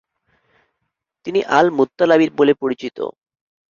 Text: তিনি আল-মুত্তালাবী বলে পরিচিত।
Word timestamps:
তিনি 1.25 1.39
আল-মুত্তালাবী 1.57 2.27
বলে 2.37 2.53
পরিচিত। 2.61 2.97